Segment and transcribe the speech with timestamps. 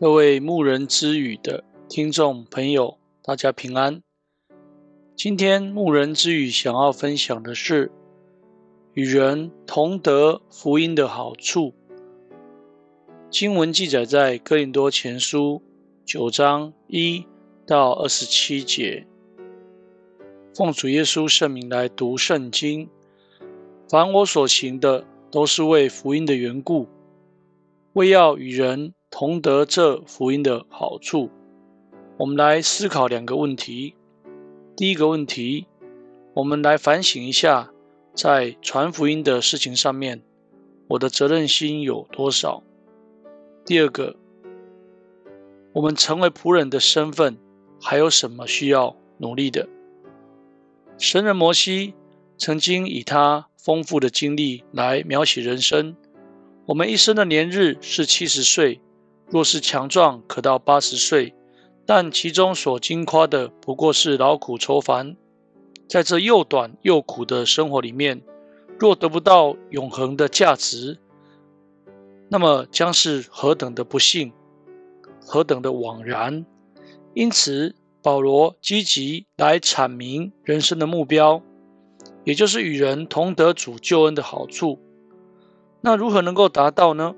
[0.00, 4.00] 各位牧人之语的听众朋友，大家平安。
[5.16, 7.90] 今天牧人之语想要分享的是
[8.94, 11.74] 与人同得福音的好处。
[13.28, 15.60] 经文记载在哥林多前书
[16.04, 17.26] 九章一
[17.66, 19.04] 到二十七节。
[20.54, 22.88] 奉主耶稣圣名来读圣经。
[23.88, 26.86] 凡我所行的，都是为福音的缘故，
[27.94, 28.94] 为要与人。
[29.10, 31.30] 同得这福音的好处，
[32.18, 33.94] 我们来思考两个问题。
[34.76, 35.66] 第一个问题，
[36.34, 37.72] 我们来反省一下，
[38.14, 40.22] 在传福音的事情上面，
[40.88, 42.62] 我的责任心有多少？
[43.64, 44.14] 第二个，
[45.72, 47.38] 我们成为仆人的身份，
[47.80, 49.68] 还有什么需要努力的？
[50.98, 51.94] 神人摩西
[52.36, 55.96] 曾经以他丰富的经历来描写人生。
[56.66, 58.80] 我们一生的年日是七十岁。
[59.30, 61.34] 若是强壮，可到八十岁，
[61.84, 65.16] 但其中所经夸的不过是劳苦愁烦。
[65.86, 68.22] 在这又短又苦的生活里面，
[68.78, 70.98] 若得不到永恒的价值，
[72.28, 74.32] 那么将是何等的不幸，
[75.20, 76.46] 何等的枉然。
[77.12, 81.42] 因此，保罗积极来阐明人生的目标，
[82.24, 84.78] 也就是与人同得主救恩的好处。
[85.82, 87.14] 那如何能够达到呢？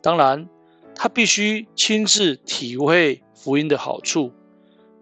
[0.00, 0.48] 当然。
[0.94, 4.32] 他必须亲自体会福音的好处。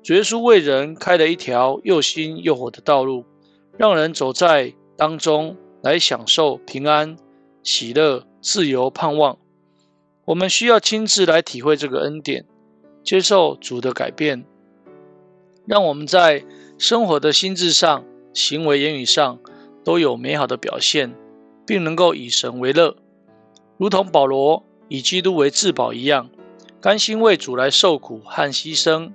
[0.03, 3.25] 主耶稣为人开了一条又新又活的道路，
[3.77, 7.17] 让人走在当中来享受平安、
[7.63, 9.39] 喜乐、自由、盼望。
[10.25, 12.47] 我们需要亲自来体会这个恩典，
[13.03, 14.45] 接受主的改变，
[15.67, 16.45] 让我们在
[16.79, 19.39] 生活的心智上、行为言语上
[19.85, 21.15] 都有美好的表现，
[21.67, 22.97] 并能够以神为乐，
[23.77, 24.65] 如同保罗。
[24.91, 26.31] 以基督为至宝一样，
[26.81, 29.13] 甘心为主来受苦和牺牲，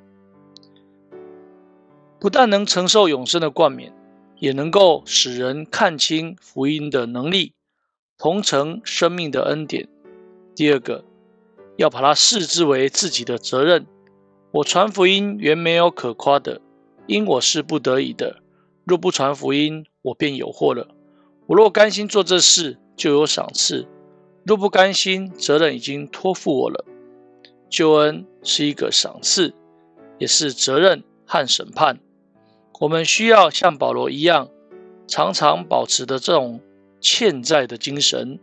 [2.18, 3.94] 不但能承受永生的冠冕，
[4.40, 7.52] 也能够使人看清福音的能力，
[8.18, 9.90] 同承生命的恩典。
[10.56, 11.04] 第二个，
[11.76, 13.86] 要把它视之为自己的责任。
[14.52, 16.62] 我传福音原没有可夸的，
[17.06, 18.38] 因我是不得已的。
[18.86, 20.88] 若不传福音，我便有祸了。
[21.48, 23.86] 我若甘心做这事，就有赏赐。
[24.46, 26.86] 若不甘心，责任已经托付我了。
[27.68, 29.56] 救恩是一个赏赐，
[30.20, 31.98] 也是责任和审判。
[32.80, 34.50] 我们需要像保罗一样，
[35.08, 36.62] 常常保持着这种
[37.02, 38.40] 欠债的精神。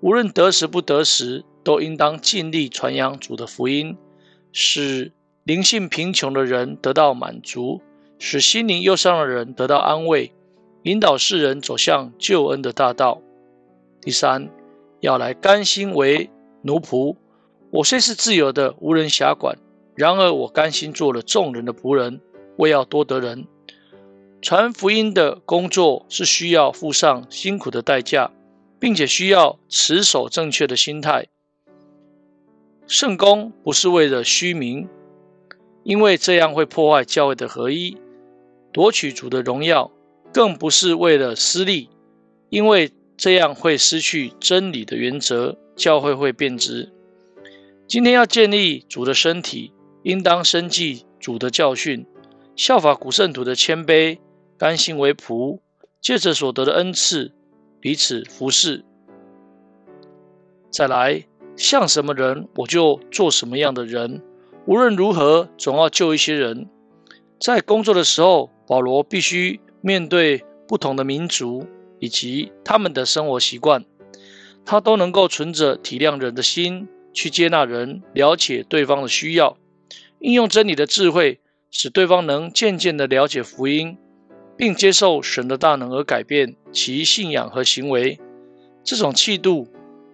[0.00, 3.96] 无论得时不得时，都应当尽力传扬主的福音，
[4.52, 5.10] 使
[5.42, 7.80] 灵性贫穷的人得到满足，
[8.20, 10.32] 使心灵忧伤的人得到安慰，
[10.84, 13.20] 引导世人走向救恩的大道。
[14.00, 14.48] 第三。
[15.02, 16.30] 要来甘心为
[16.62, 17.16] 奴仆，
[17.72, 19.58] 我虽是自由的，无人辖管，
[19.96, 22.20] 然而我甘心做了众人的仆人，
[22.56, 23.48] 为要多得人。
[24.40, 28.30] 传福音的工作是需要付上辛苦的代价，
[28.78, 31.26] 并且需要持守正确的心态。
[32.86, 34.88] 圣工不是为了虚名，
[35.82, 37.96] 因为这样会破坏教会的合一，
[38.72, 39.90] 夺取主的荣耀；
[40.32, 41.90] 更不是为了私利，
[42.50, 42.92] 因为。
[43.16, 46.92] 这样会失去真理的原则，教会会变质。
[47.86, 52.06] 今天要建立主的身体，应当生记主的教训，
[52.56, 54.18] 效法古圣徒的谦卑，
[54.56, 55.60] 甘心为仆，
[56.00, 57.32] 借着所得的恩赐
[57.80, 58.84] 彼此服侍。
[60.70, 61.24] 再来，
[61.54, 64.22] 像什么人，我就做什么样的人。
[64.64, 66.68] 无论如何，总要救一些人。
[67.38, 71.66] 在工作的时候，保罗必须面对不同的民族。
[72.02, 73.84] 以及他们的生活习惯，
[74.64, 79.56] 他都能够存着体谅人的心去接纳人，了解对方的需要，
[80.18, 81.38] 应用真理的智慧，
[81.70, 83.96] 使对方能渐渐地了解福音，
[84.56, 88.18] 并接受神的大能而改变其信仰和行为。
[88.82, 89.68] 这种气度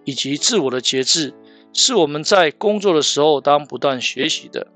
[0.05, 1.33] 以及自我的节制，
[1.73, 4.67] 是我们在工作的时候当不断学习的。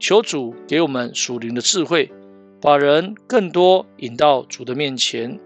[0.00, 2.10] 求主给我们属灵的智慧，
[2.60, 5.38] 把人更多引到主的面前。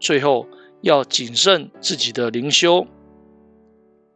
[0.00, 0.48] 最后。
[0.84, 2.86] 要谨慎自己的灵修。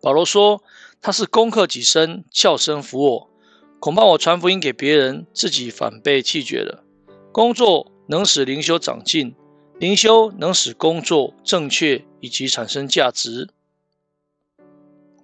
[0.03, 0.63] 保罗说
[1.01, 3.31] ：“他是攻克己身，叫身服我。
[3.81, 6.85] 恐怕我传福音给别人，自己反被弃绝了。
[7.33, 9.35] 工作能使灵修长进，
[9.79, 13.49] 灵修能使工作正确以及产生价值。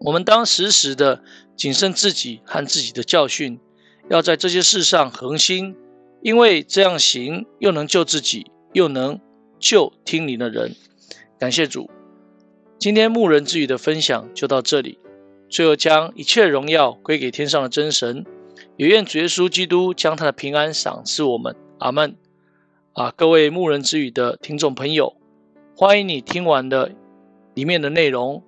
[0.00, 1.23] 我们当时时的
[1.55, 3.61] 谨慎自己和自己的教训，
[4.08, 5.76] 要在这些事上恒心，
[6.23, 9.20] 因为这样行又能救自己，又能
[9.58, 10.75] 救听你的人。”
[11.38, 11.90] 感谢主，
[12.78, 14.98] 今天牧人之语的分享就到这里。
[15.48, 18.25] 最后将一切荣耀归给天上的真神。
[18.76, 21.54] 也愿主耶稣基督将他的平安赏赐我们。
[21.78, 22.16] 阿门。
[22.92, 25.16] 啊，各位牧人之语的听众朋友，
[25.76, 26.92] 欢迎你听完的
[27.54, 28.42] 里面的内容，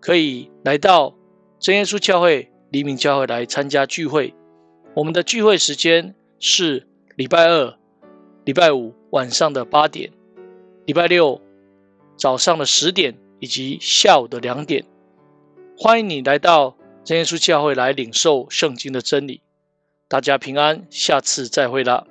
[0.00, 1.14] 可以来到
[1.60, 4.34] 真耶稣教会黎明教会来参加聚会。
[4.94, 7.76] 我们的聚会时间是礼拜二、
[8.44, 10.10] 礼拜五晚上的八点，
[10.84, 11.40] 礼拜六
[12.22, 14.84] 早上的十点以及下午的两点。
[15.76, 19.40] 欢迎你来到真耶稣教会来领受圣经的真理。
[20.06, 22.06] 大家平安，下次再会了。